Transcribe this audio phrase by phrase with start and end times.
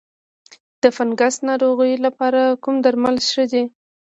[0.81, 3.63] د فنګسي ناروغیو لپاره کوم درمل ښه دي؟